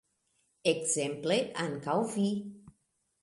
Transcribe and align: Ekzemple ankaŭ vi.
Ekzemple 0.71 1.37
ankaŭ 1.65 1.97
vi. 2.17 2.25